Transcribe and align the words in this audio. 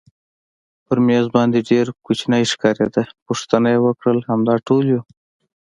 پر 0.85 0.97
مېز 1.07 1.25
باندې 1.35 1.65
ډېر 1.69 1.85
کوچنی 2.05 2.43
ښکارېده، 2.51 3.03
پوښتنه 3.27 3.67
یې 3.73 3.79
وکړل 3.85 4.19
همدا 4.29 4.55
ټول 4.67 4.83
یو؟ 4.93 5.01